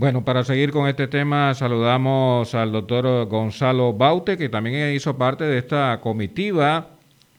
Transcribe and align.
Bueno, 0.00 0.24
para 0.24 0.44
seguir 0.44 0.70
con 0.70 0.88
este 0.88 1.08
tema, 1.08 1.52
saludamos 1.52 2.54
al 2.54 2.72
doctor 2.72 3.26
Gonzalo 3.26 3.92
Baute, 3.92 4.38
que 4.38 4.48
también 4.48 4.94
hizo 4.94 5.18
parte 5.18 5.44
de 5.44 5.58
esta 5.58 6.00
comitiva 6.00 6.86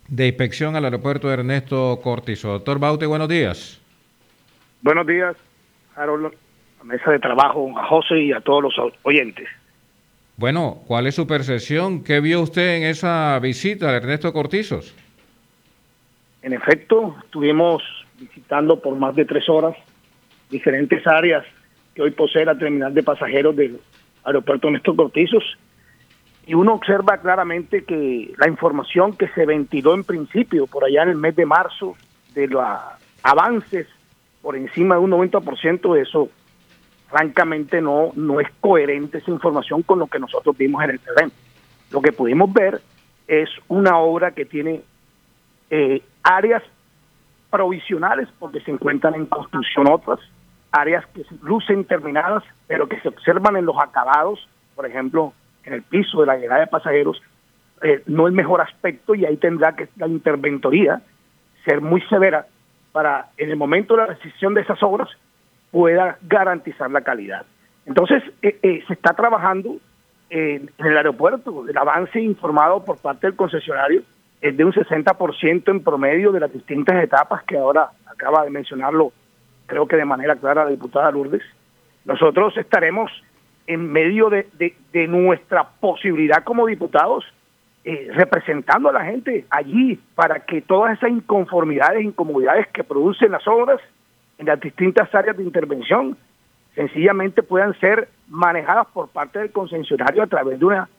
de 0.08 0.28
inspección 0.28 0.76
al 0.76 0.86
aeropuerto 0.86 1.28
de 1.28 1.34
Ernesto 1.34 2.00
Cortizo. 2.04 2.50
Doctor 2.50 2.78
Baute, 2.78 3.08
buenos 3.08 3.30
días. 3.30 3.82
Buenos 4.84 5.08
días, 5.08 5.36
Harold, 5.96 6.36
a 6.80 6.84
mesa 6.84 7.10
de 7.10 7.18
trabajo, 7.18 7.68
a 7.80 7.88
José 7.88 8.20
y 8.20 8.32
a 8.32 8.42
todos 8.42 8.62
los 8.62 8.94
oyentes. 9.02 9.50
Bueno, 10.38 10.84
¿cuál 10.86 11.08
es 11.08 11.16
su 11.16 11.26
percepción? 11.26 12.04
¿Qué 12.04 12.20
vio 12.20 12.42
usted 12.42 12.76
en 12.76 12.84
esa 12.84 13.40
visita 13.40 13.90
de 13.90 13.98
Ernesto 13.98 14.32
Cortizos? 14.34 14.96
En 16.44 16.54
efecto, 16.54 17.16
estuvimos 17.24 17.82
visitando 18.20 18.80
por 18.80 18.96
más 18.98 19.16
de 19.16 19.26
tres 19.26 19.50
horas 19.50 19.76
diferentes 20.52 21.08
áreas 21.08 21.44
que 21.96 22.02
hoy 22.02 22.12
posee 22.12 22.46
la 22.46 22.58
terminal 22.58 22.94
de 22.94 23.04
pasajeros 23.04 23.56
del 23.56 23.80
aeropuerto 24.24 24.68
Ernesto 24.68 24.96
Cortizos 24.96 25.44
y 26.46 26.54
uno 26.54 26.74
observa 26.74 27.18
claramente 27.18 27.84
que 27.84 28.34
la 28.38 28.48
información 28.48 29.16
que 29.16 29.28
se 29.30 29.46
ventiló 29.46 29.94
en 29.94 30.04
principio 30.04 30.68
por 30.68 30.84
allá 30.84 31.04
en 31.04 31.10
el 31.10 31.16
mes 31.18 31.36
de 31.36 31.46
marzo 31.46 31.96
de 32.34 32.48
los 32.48 32.64
avances 33.24 33.88
por 34.42 34.56
encima 34.56 34.96
de 34.96 35.02
un 35.02 35.12
90% 35.12 35.94
de 35.94 36.02
eso 36.02 36.30
francamente 37.10 37.82
no 37.82 38.12
no 38.16 38.40
es 38.40 38.48
coherente 38.60 39.20
esa 39.20 39.32
información 39.32 39.84
con 39.84 40.00
lo 40.00 40.08
que 40.08 40.20
nosotros 40.20 40.58
vimos 40.58 40.84
en 40.84 40.92
el 40.92 41.00
terreno. 41.00 41.32
Lo 41.92 42.02
que 42.02 42.14
pudimos 42.14 42.52
ver 42.52 42.82
es 43.28 43.50
una 43.68 43.98
obra 43.98 44.32
que 44.32 44.46
tiene 44.46 44.82
eh, 45.70 46.02
áreas 46.24 46.64
provisionales 47.50 48.30
porque 48.40 48.62
se 48.62 48.72
encuentran 48.72 49.14
en 49.16 49.26
construcción 49.26 49.88
otras, 49.90 50.20
áreas 50.72 51.06
que 51.08 51.24
lucen 51.42 51.86
terminadas, 51.86 52.44
pero 52.68 52.88
que 52.88 53.00
se 53.02 53.10
observan 53.10 53.58
en 53.58 53.66
los 53.66 53.76
acabados, 53.78 54.48
por 54.76 54.86
ejemplo, 54.86 55.34
en 55.64 55.74
el 55.74 55.84
piso 55.84 56.22
de 56.22 56.28
la 56.28 56.38
llegada 56.38 56.62
de 56.62 56.68
pasajeros, 56.68 57.22
eh, 57.82 58.04
no 58.06 58.28
el 58.28 58.34
mejor 58.34 58.62
aspecto 58.62 59.16
y 59.16 59.26
ahí 59.26 59.38
tendrá 59.38 59.76
que 59.76 59.90
la 59.98 60.08
interventoría 60.08 61.02
ser 61.66 61.82
muy 61.82 62.02
severa 62.04 62.46
para 62.92 63.30
en 63.38 63.50
el 63.50 63.58
momento 63.58 63.96
de 63.96 64.04
la 64.04 64.14
decisión 64.14 64.54
de 64.54 64.62
esas 64.62 64.82
obras 64.84 65.10
pueda 65.72 66.18
garantizar 66.22 66.92
la 66.92 67.02
calidad. 67.02 67.46
Entonces, 67.86 68.24
eh, 68.42 68.60
eh, 68.62 68.84
se 68.88 68.94
está 68.94 69.14
trabajando 69.14 69.78
en, 70.30 70.70
el 70.78 70.98
aeropuerto, 70.98 71.66
el 71.68 71.78
avance 71.78 72.20
informado 72.20 72.84
por 72.84 72.98
parte 72.98 73.28
del 73.28 73.36
concesionario 73.36 74.04
es 74.42 74.56
de 74.58 74.66
un 74.66 74.74
60% 74.74 75.70
en 75.70 75.84
promedio 75.84 76.32
de 76.32 76.40
las 76.40 76.52
distintas 76.52 77.04
etapas 77.04 77.44
que 77.44 77.58
ahora 77.58 77.90
acaba 78.06 78.44
de 78.44 78.50
mencionarlo, 78.50 79.12
creo 79.72 79.88
que 79.88 79.96
de 79.96 80.04
manera 80.04 80.36
clara 80.36 80.66
la 80.66 80.70
diputada 80.70 81.12
Lourdes. 81.12 81.44
Nosotros 82.04 82.58
estaremos 82.58 83.10
en 83.68 83.90
medio 83.90 84.30
de, 84.30 84.46
de, 84.92 85.08
nuestra 85.08 85.64
posibilidad 85.80 86.44
como 86.44 86.68
diputados, 86.68 87.24
eh, 87.86 88.10
representando 88.12 88.90
a 88.90 88.92
la 88.92 89.06
gente 89.06 89.46
allí 89.50 89.98
para 90.14 90.42
que 90.42 90.62
todas 90.62 90.98
esas 90.98 91.12
inconformidades, 91.12 92.04
incomodidades 92.04 92.68
que 92.68 92.84
producen 92.84 93.32
las 93.32 93.48
obras 93.48 93.80
en 94.40 94.48
las 94.48 94.60
distintas 94.60 95.14
áreas 95.16 95.38
de 95.38 95.44
intervención, 95.44 96.18
sencillamente 96.76 97.42
puedan 97.42 97.74
ser 97.80 98.10
manejadas 98.28 98.88
por 98.88 99.08
parte 99.08 99.40
del 99.40 99.54
concesionario 99.54 100.24
a 100.24 100.28
través 100.28 100.60
de 100.60 100.66
una 100.66 100.90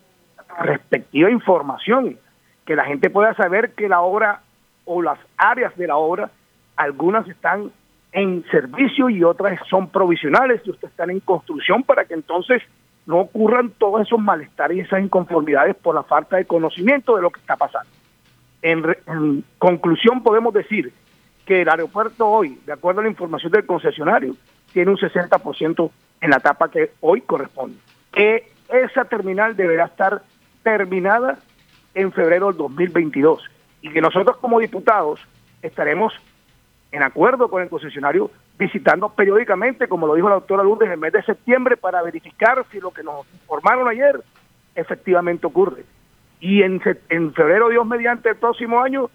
respectiva 0.60 1.31
información, 1.31 2.16
que 2.65 2.75
la 2.75 2.87
gente 2.87 3.10
pueda 3.10 3.34
saber 3.34 3.72
que 3.72 3.87
la 3.87 4.00
obra 4.00 4.41
o 4.87 5.03
las 5.03 5.19
áreas 5.37 5.77
de 5.77 5.89
la 5.89 5.97
obra, 5.97 6.31
algunas 6.77 7.28
están 7.28 7.71
en 8.12 8.45
servicio 8.50 9.09
y 9.09 9.25
otras 9.25 9.59
son 9.69 9.89
provisionales 9.89 10.61
y 10.65 10.71
otras 10.71 10.93
están 10.93 11.11
en 11.11 11.21
construcción 11.21 11.83
para 11.83 12.05
que 12.05 12.15
entonces 12.15 12.62
no 13.06 13.21
ocurran 13.21 13.71
todos 13.71 14.03
esos 14.03 14.21
malestares 14.21 14.77
y 14.77 14.81
esas 14.81 15.03
inconformidades 15.03 15.75
por 15.77 15.95
la 15.95 16.03
falta 16.03 16.37
de 16.37 16.45
conocimiento 16.45 17.17
de 17.17 17.22
lo 17.22 17.31
que 17.31 17.41
está 17.41 17.56
pasando. 17.56 17.91
En, 18.61 19.45
conclusión 19.59 20.22
podemos 20.22 20.55
decir 20.55 20.93
que 21.47 21.62
el 21.62 21.69
aeropuerto 21.69 22.28
hoy, 22.28 22.61
de 22.65 22.72
acuerdo 22.72 23.01
a 23.01 23.05
la 23.05 23.11
información 23.11 23.51
del 23.51 23.67
concesionario, 23.67 24.37
tiene 24.72 24.91
un 24.91 24.99
60% 24.99 25.91
en 26.21 26.31
la 26.31 26.37
etapa 26.37 26.71
que 26.71 26.93
hoy 27.01 27.22
corresponde. 27.22 27.77
Que 28.12 28.53
esa 28.69 29.05
terminal 29.05 29.56
deberá 29.56 29.87
estar 29.87 30.22
terminada 30.62 31.39
en 31.95 32.12
febrero 32.12 32.49
del 32.49 32.59
2022 32.59 33.43
y 33.81 33.91
que 33.91 34.01
nosotros 34.01 34.37
como 34.37 34.61
diputados 34.61 35.21
estaremos 35.61 36.15
en 36.92 37.03
acuerdo 37.03 37.48
con 37.48 37.62
el 37.62 37.70
concesionario, 37.70 38.30
visitando 38.58 39.08
periódicamente, 39.08 39.88
como 39.88 40.06
lo 40.06 40.14
dijo 40.14 40.28
la 40.28 40.36
doctora 40.36 40.62
Lourdes, 40.62 40.91
el 40.91 40.98
mes 40.98 41.12
de 41.12 41.22
septiembre 41.22 41.76
para 41.76 42.03
verificar 42.03 42.64
si 42.70 42.80
lo 42.80 42.91
que 42.91 43.03
nos 43.03 43.26
informaron 43.32 43.88
ayer 43.88 44.20
efectivamente 44.75 45.47
ocurre. 45.47 45.84
Y 46.38 46.62
en, 46.62 46.80
en 47.08 47.32
febrero, 47.32 47.70
Dios 47.70 47.86
mediante 47.86 48.28
el 48.28 48.36
próximo 48.36 48.80
año, 48.80 49.10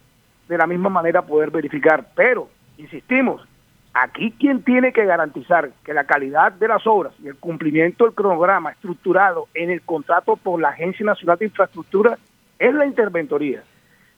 de 0.47 0.57
la 0.57 0.65
misma 0.65 0.89
manera 0.89 1.21
poder 1.21 1.51
verificar. 1.51 2.07
Pero, 2.15 2.49
insistimos, 2.77 3.45
aquí 3.94 4.31
quien 4.31 4.63
tiene 4.63 4.91
que 4.91 5.05
garantizar 5.05 5.71
que 5.83 5.94
la 5.94 6.05
calidad 6.05 6.51
de 6.53 6.67
las 6.67 6.88
obras 6.88 7.13
y 7.21 7.27
el 7.27 7.35
cumplimiento 7.35 8.05
del 8.05 8.13
cronograma 8.13 8.71
estructurado 8.71 9.47
en 9.53 9.69
el 9.69 9.81
contrato 9.81 10.35
por 10.35 10.59
la 10.59 10.69
Agencia 10.69 11.05
Nacional 11.05 11.38
de 11.38 11.45
Infraestructura 11.45 12.17
es 12.57 12.73
la 12.73 12.85
interventoría. 12.85 13.61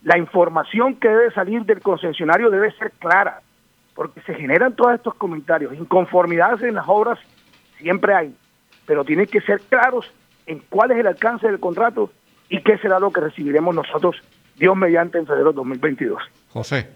La 0.03 0.17
información 0.17 0.95
que 0.95 1.09
debe 1.09 1.31
salir 1.31 1.65
del 1.65 1.81
concesionario 1.81 2.49
debe 2.49 2.71
ser 2.73 2.91
clara, 2.99 3.41
porque 3.99 4.21
se 4.21 4.33
generan 4.33 4.77
todos 4.77 4.95
estos 4.95 5.13
comentarios. 5.15 5.73
Inconformidades 5.73 6.61
en 6.61 6.75
las 6.75 6.85
obras 6.87 7.19
siempre 7.79 8.13
hay, 8.13 8.33
pero 8.85 9.03
tienen 9.03 9.25
que 9.25 9.41
ser 9.41 9.59
claros 9.59 10.05
en 10.45 10.63
cuál 10.69 10.91
es 10.91 10.99
el 10.99 11.07
alcance 11.07 11.47
del 11.47 11.59
contrato 11.59 12.09
y 12.47 12.63
qué 12.63 12.77
será 12.77 12.97
lo 13.01 13.11
que 13.11 13.19
recibiremos 13.19 13.75
nosotros, 13.75 14.15
Dios 14.55 14.77
mediante, 14.77 15.17
en 15.17 15.27
febrero 15.27 15.49
de 15.49 15.57
2022. 15.57 16.21
José. 16.47 16.87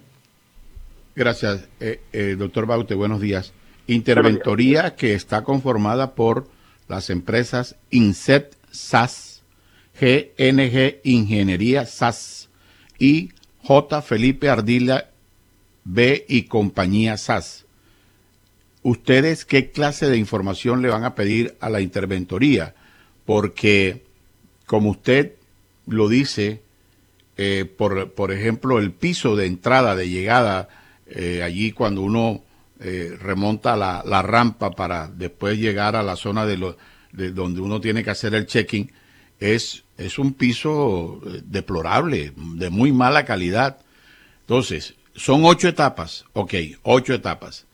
Gracias, 1.14 1.70
eh, 1.82 2.00
eh, 2.14 2.38
doctor 2.38 2.68
Baute. 2.68 2.96
Buenos 2.96 3.20
días. 3.20 3.54
Interventoría 3.86 4.96
que 4.96 5.14
está 5.14 5.44
conformada 5.44 6.16
por 6.16 6.46
las 6.88 7.10
empresas 7.10 7.76
INSET 7.90 8.56
SAS, 8.72 9.44
GNG 10.00 11.02
Ingeniería 11.04 11.86
SAS 11.86 12.50
y 12.98 13.34
J. 13.62 14.02
Felipe 14.02 14.48
Ardila 14.48 15.10
B 15.86 16.26
y 16.28 16.44
compañía 16.44 17.18
SAS. 17.18 17.66
¿Ustedes 18.82 19.46
qué 19.46 19.72
clase 19.72 20.10
de 20.10 20.18
información 20.18 20.82
le 20.82 20.90
van 20.90 21.06
a 21.06 21.16
pedir 21.16 21.56
a 21.62 21.70
la 21.70 21.82
interventoría? 21.82 22.76
Porque, 23.26 24.04
como 24.66 24.92
usted 24.92 25.34
lo 25.88 26.10
dice, 26.10 26.62
eh, 27.38 27.66
por, 27.66 28.12
por, 28.12 28.32
ejemplo, 28.32 28.80
el 28.80 28.92
piso 28.92 29.36
de 29.36 29.46
entrada, 29.46 29.96
de 29.96 30.10
llegada, 30.10 30.68
eh, 31.08 31.42
allí 31.44 31.72
cuando 31.72 32.02
uno 32.02 32.44
eh, 32.80 33.18
remonta 33.20 33.78
la, 33.78 34.04
la, 34.06 34.22
rampa 34.22 34.72
para 34.72 35.08
después 35.08 35.58
llegar 35.58 35.96
a 35.96 36.04
la 36.04 36.16
zona 36.16 36.46
de, 36.46 36.58
lo, 36.58 36.78
de 37.14 37.32
donde 37.32 37.62
uno 37.62 37.80
tiene 37.80 38.04
que 38.04 38.10
hacer 38.10 38.36
el 38.36 38.46
check-in, 38.46 38.92
es, 39.40 39.84
es 39.98 40.20
un 40.20 40.34
piso 40.34 41.22
deplorable, 41.46 42.34
de 42.36 42.70
muy 42.70 42.92
mala 42.92 43.26
calidad. 43.26 43.78
Entonces, 44.42 44.96
son 45.16 45.46
ocho 45.46 45.68
etapas, 45.68 46.26
ok, 46.34 46.54
ocho 46.84 47.14
etapas. 47.14 47.66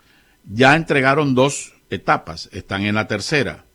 Ya 0.46 0.76
entregaron 0.76 1.36
dos 1.36 1.74
etapas, 1.90 2.50
están 2.52 2.84
en 2.84 2.96
la 2.96 3.08
tercera. 3.08 3.66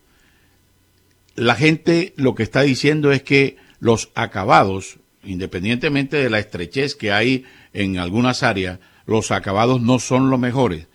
La 1.35 1.55
gente 1.55 2.15
lo 2.17 2.35
que 2.35 2.43
está 2.43 2.63
diciendo 2.63 3.13
es 3.13 3.23
que 3.23 3.57
los 3.81 4.11
acabados, 4.15 4.99
independientemente 5.23 6.17
de 6.17 6.31
la 6.31 6.39
estrechez 6.39 6.95
que 6.95 7.13
hay 7.13 7.45
en 7.73 7.99
algunas 7.99 8.43
áreas, 8.43 8.79
los 9.07 9.31
acabados 9.31 9.81
no 9.81 9.99
son 9.99 10.31
los 10.31 10.39
mejores. 10.39 10.87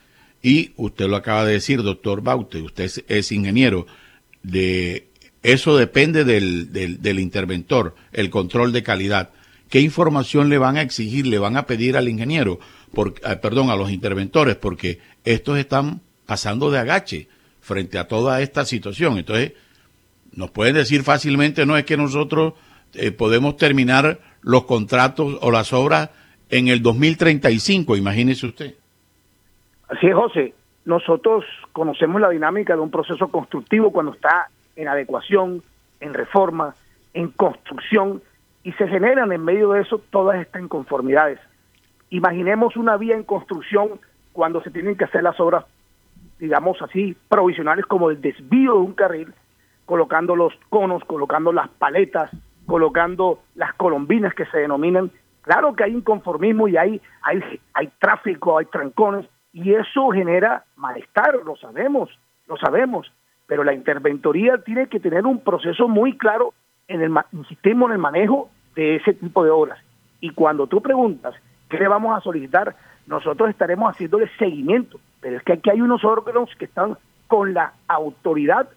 Y 0.42 0.72
usted 0.77 1.07
lo 1.07 1.18
acaba 1.18 1.45
de 1.45 1.54
decir, 1.54 1.83
doctor 1.83 2.22
Baute, 2.22 2.62
usted 2.62 2.89
es, 3.07 3.31
ingeniero, 3.31 3.86
de 4.42 5.07
eso 5.44 5.75
depende 5.75 6.24
del, 6.24 6.72
del, 6.72 7.01
del 7.01 7.19
interventor, 7.19 7.95
el 8.13 8.30
control 8.30 8.72
de 8.72 8.83
calidad. 8.83 9.31
¿Qué 9.69 9.80
información 9.81 10.50
le 10.50 10.57
van 10.57 10.77
a 10.77 10.81
exigir, 10.81 11.27
le 11.27 11.38
van 11.38 11.56
a 11.56 11.63
pedir 11.63 11.95
al 11.95 12.10
ingeniero, 12.10 12.60
por, 12.94 13.10
eh, 13.10 13.36
perdón, 13.42 13.69
a 13.69 13.75
los 13.75 13.92
interventores? 13.92 14.56
Porque 14.56 15.00
estos 15.24 15.57
están 15.57 16.01
pasando 16.25 16.71
de 16.71 16.80
agache 16.80 17.27
frente 17.62 18.00
a 18.00 18.07
toda 18.07 18.42
esta 18.42 18.66
situación. 18.66 19.18
Entonces, 19.18 19.54
nos 20.33 20.51
pueden 20.51 20.75
decir 20.75 21.04
fácilmente, 21.04 21.66
no 21.66 21.77
es 21.77 21.86
que 21.86 21.98
nosotros 21.98 22.54
eh, 22.94 23.12
podemos 23.12 23.57
terminar 23.57 24.19
los 24.42 24.66
contratos 24.66 25.38
o 25.42 25.51
las 25.51 25.74
obras 25.74 26.10
en 26.50 26.68
el 26.68 26.81
2035, 26.81 27.95
imagínese 27.95 28.48
usted. 28.48 28.75
Así 29.88 30.07
es, 30.07 30.15
José. 30.15 30.54
Nosotros 30.86 31.45
conocemos 31.74 32.19
la 32.19 32.30
dinámica 32.30 32.74
de 32.74 32.81
un 32.81 32.89
proceso 32.89 33.27
constructivo 33.27 33.92
cuando 33.92 34.13
está 34.13 34.50
en 34.75 34.88
adecuación, 34.88 35.62
en 36.00 36.13
reforma, 36.13 36.74
en 37.13 37.30
construcción, 37.30 38.22
y 38.64 38.72
se 38.74 38.88
generan 38.88 39.32
en 39.32 39.44
medio 39.44 39.72
de 39.72 39.82
eso 39.82 40.02
todas 40.10 40.40
estas 40.42 40.62
inconformidades. 40.62 41.40
Imaginemos 42.10 42.76
una 42.76 42.98
vía 42.98 43.16
en 43.16 43.24
construcción 43.24 44.00
cuando 44.34 44.62
se 44.62 44.72
tienen 44.72 44.96
que 44.96 45.06
hacer 45.06 45.24
las 45.24 45.40
obras, 45.40 45.66
digamos 46.40 46.82
así, 46.82 47.16
provisionales 47.28 47.86
como 47.86 48.10
el 48.10 48.22
desvío 48.22 48.74
de 48.74 48.80
un 48.80 48.94
carril, 48.94 49.34
colocando 49.86 50.36
los 50.36 50.54
conos, 50.70 51.04
colocando 51.06 51.52
las 51.52 51.70
paletas, 51.70 52.32
colocando 52.66 53.40
las 53.56 53.74
colombinas 53.76 54.34
que 54.34 54.46
se 54.46 54.60
denominan. 54.60 55.12
Claro 55.42 55.74
que 55.74 55.84
hay 55.84 55.94
inconformismo 55.94 56.68
y 56.68 56.78
hay, 56.78 57.02
hay, 57.24 57.42
hay 57.74 57.90
tráfico, 58.00 58.58
hay 58.58 58.66
trancones, 58.66 59.26
y 59.52 59.74
eso 59.74 60.10
genera 60.10 60.64
malestar, 60.76 61.36
lo 61.44 61.56
sabemos, 61.56 62.10
lo 62.48 62.58
sabemos, 62.58 63.12
pero 63.48 63.64
la 63.64 63.74
interventoría 63.74 64.60
tiene 64.60 64.88
que 64.88 65.00
tener 65.00 65.26
un 65.26 65.44
proceso 65.44 65.88
muy 65.88 66.18
claro 66.18 66.54
en 66.89 67.01
el, 67.01 67.13
insistimos 67.31 67.89
en 67.89 67.94
el 67.94 68.00
manejo 68.00 68.50
de 68.75 68.97
ese 68.97 69.13
tipo 69.13 69.44
de 69.44 69.51
obras. 69.51 69.80
Y 70.19 70.31
cuando 70.31 70.68
tú 70.68 70.81
preguntas 70.81 71.33
qué 71.69 71.77
le 71.77 71.88
vamos 71.88 72.18
a 72.18 72.21
solicitar, 72.21 72.75
nosotros 73.07 73.50
estaremos 73.50 73.91
haciéndole 73.91 74.30
seguimiento, 74.38 75.00
pero 75.21 75.38
es 75.38 75.44
que 75.44 75.53
aquí 75.53 75.69
hay 75.69 75.81
unos 75.81 76.03
órganos 76.03 76.50
que 76.57 76.65
están 76.65 76.97
con 77.27 77.53
la 77.53 77.74
autoridad 77.88 78.69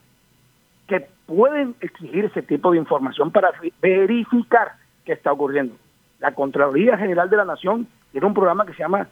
que 0.86 1.06
pueden 1.26 1.74
exigir 1.80 2.26
ese 2.26 2.42
tipo 2.42 2.70
de 2.70 2.78
información 2.78 3.30
para 3.30 3.50
verificar 3.80 4.72
qué 5.04 5.12
está 5.12 5.32
ocurriendo. 5.32 5.74
La 6.20 6.34
Contraloría 6.34 6.96
General 6.98 7.28
de 7.28 7.36
la 7.36 7.44
Nación 7.44 7.88
tiene 8.12 8.26
un 8.26 8.34
programa 8.34 8.66
que 8.66 8.74
se 8.74 8.80
llama 8.80 9.08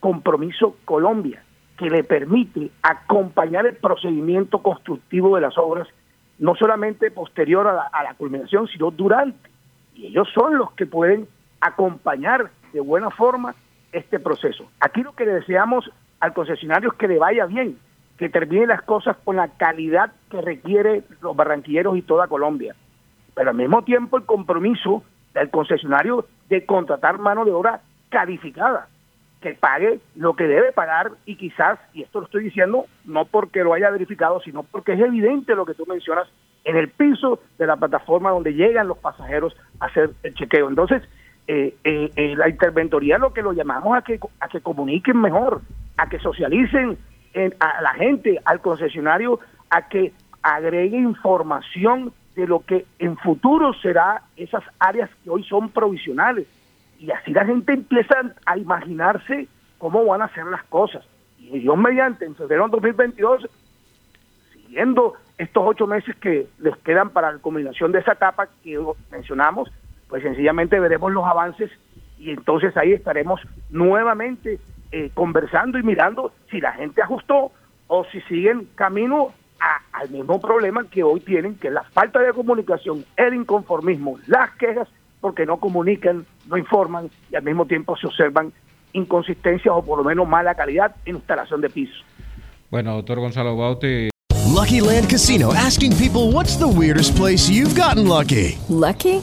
Compromiso 0.00 0.76
Colombia, 0.84 1.42
que 1.78 1.88
le 1.88 2.04
permite 2.04 2.70
acompañar 2.82 3.66
el 3.66 3.76
procedimiento 3.76 4.58
constructivo 4.58 5.36
de 5.36 5.42
las 5.42 5.56
obras, 5.56 5.88
no 6.42 6.56
solamente 6.56 7.12
posterior 7.12 7.68
a 7.68 8.02
la, 8.02 8.14
culminación, 8.14 8.66
sino 8.66 8.90
durante. 8.90 9.48
Y 9.94 10.06
ellos 10.06 10.28
son 10.34 10.58
los 10.58 10.72
que 10.72 10.86
pueden 10.86 11.28
acompañar 11.60 12.50
de 12.72 12.80
buena 12.80 13.10
forma 13.10 13.54
este 13.92 14.18
proceso. 14.18 14.68
Aquí 14.80 15.04
lo 15.04 15.14
que 15.14 15.24
le 15.24 15.34
deseamos 15.34 15.88
al 16.18 16.34
concesionario 16.34 16.90
es 16.90 16.98
que 16.98 17.06
le 17.06 17.20
vaya 17.20 17.46
bien, 17.46 17.78
que 18.18 18.28
termine 18.28 18.66
las 18.66 18.82
cosas 18.82 19.16
con 19.22 19.36
la 19.36 19.56
calidad 19.56 20.10
que 20.30 20.40
requiere 20.40 21.04
los 21.20 21.36
barranquilleros 21.36 21.96
y 21.96 22.02
toda 22.02 22.26
Colombia. 22.26 22.74
Pero 23.36 23.50
al 23.50 23.56
mismo 23.56 23.84
tiempo 23.84 24.16
el 24.16 24.24
compromiso 24.24 25.04
del 25.34 25.48
concesionario 25.48 26.26
de 26.48 26.66
contratar 26.66 27.18
mano 27.18 27.44
de 27.44 27.52
obra 27.52 27.82
calificada, 28.08 28.88
que 29.42 29.54
pague 29.54 30.00
lo 30.16 30.34
que 30.34 30.44
debe 30.44 30.72
pagar 30.72 31.10
y 31.26 31.36
quizás, 31.36 31.78
y 31.92 32.02
esto 32.02 32.20
lo 32.20 32.26
estoy 32.26 32.44
diciendo 32.44 32.86
no 33.04 33.26
porque 33.26 33.62
lo 33.62 33.74
haya 33.74 33.90
verificado, 33.90 34.40
sino 34.40 34.62
porque 34.62 34.92
es 34.94 35.00
evidente 35.00 35.54
lo 35.54 35.66
que 35.66 35.74
tú 35.74 35.84
mencionas 35.86 36.28
en 36.64 36.76
el 36.76 36.88
piso 36.88 37.40
de 37.58 37.66
la 37.66 37.76
plataforma 37.76 38.30
donde 38.30 38.54
llegan 38.54 38.88
los 38.88 38.98
pasajeros 38.98 39.54
a 39.80 39.86
hacer 39.86 40.10
el 40.22 40.34
chequeo. 40.34 40.68
Entonces, 40.68 41.02
eh, 41.48 41.74
eh, 41.82 42.10
eh, 42.14 42.36
la 42.36 42.48
interventoría 42.48 43.18
lo 43.18 43.32
que 43.32 43.42
lo 43.42 43.52
llamamos 43.52 43.98
a 43.98 44.02
que, 44.02 44.20
a 44.40 44.48
que 44.48 44.60
comuniquen 44.60 45.20
mejor, 45.20 45.60
a 45.96 46.08
que 46.08 46.18
socialicen 46.18 46.96
a 47.60 47.82
la 47.82 47.94
gente, 47.94 48.38
al 48.44 48.60
concesionario, 48.60 49.40
a 49.70 49.88
que 49.88 50.12
agregue 50.42 50.98
información 50.98 52.12
de 52.36 52.46
lo 52.46 52.60
que 52.60 52.84
en 52.98 53.16
futuro 53.16 53.72
será 53.74 54.22
esas 54.36 54.62
áreas 54.78 55.10
que 55.24 55.30
hoy 55.30 55.42
son 55.44 55.70
provisionales. 55.70 56.46
Y 57.02 57.10
así 57.10 57.32
la 57.32 57.44
gente 57.44 57.72
empieza 57.72 58.14
a 58.46 58.56
imaginarse 58.56 59.48
cómo 59.78 60.04
van 60.04 60.22
a 60.22 60.32
ser 60.34 60.46
las 60.46 60.62
cosas. 60.64 61.04
Y 61.36 61.58
Dios 61.58 61.76
mediante, 61.76 62.24
en 62.24 62.36
febrero 62.36 62.66
de 62.66 62.70
2022, 62.70 63.48
siguiendo 64.52 65.14
estos 65.36 65.64
ocho 65.66 65.88
meses 65.88 66.14
que 66.16 66.46
les 66.60 66.76
quedan 66.78 67.10
para 67.10 67.32
la 67.32 67.38
combinación 67.40 67.90
de 67.90 67.98
esa 67.98 68.12
etapa 68.12 68.46
que 68.62 68.78
mencionamos, 69.10 69.68
pues 70.06 70.22
sencillamente 70.22 70.78
veremos 70.78 71.10
los 71.10 71.24
avances 71.24 71.72
y 72.18 72.30
entonces 72.30 72.76
ahí 72.76 72.92
estaremos 72.92 73.40
nuevamente 73.68 74.60
eh, 74.92 75.10
conversando 75.12 75.80
y 75.80 75.82
mirando 75.82 76.32
si 76.52 76.60
la 76.60 76.70
gente 76.74 77.02
ajustó 77.02 77.50
o 77.88 78.04
si 78.12 78.20
siguen 78.22 78.68
camino 78.76 79.32
al 79.92 80.08
mismo 80.10 80.40
problema 80.40 80.84
que 80.88 81.02
hoy 81.02 81.18
tienen, 81.18 81.56
que 81.56 81.66
es 81.66 81.74
la 81.74 81.82
falta 81.82 82.20
de 82.20 82.32
comunicación, 82.32 83.04
el 83.16 83.34
inconformismo, 83.34 84.18
las 84.28 84.52
quejas, 84.52 84.88
porque 85.22 85.46
no 85.46 85.56
comunican, 85.56 86.26
no 86.48 86.58
informan 86.58 87.08
y 87.30 87.36
al 87.36 87.44
mismo 87.44 87.64
tiempo 87.64 87.96
se 87.96 88.06
observan 88.08 88.52
inconsistencias 88.92 89.72
o 89.74 89.82
por 89.82 89.96
lo 89.96 90.04
menos 90.04 90.28
mala 90.28 90.54
calidad 90.54 90.94
en 91.06 91.16
instalación 91.16 91.62
de 91.62 91.70
pisos. 91.70 92.04
Bueno, 92.70 92.96
doctor 92.96 93.20
Gonzalo 93.20 93.56
Bauti. 93.56 94.10
Lucky 94.54 94.80
Land 94.80 95.08
Casino, 95.08 95.54
asking 95.54 95.96
people 95.96 96.32
what's 96.32 96.58
the 96.58 96.68
weirdest 96.68 97.16
place 97.16 97.48
you've 97.48 97.74
gotten 97.74 98.06
lucky. 98.06 98.58
Lucky? 98.68 99.22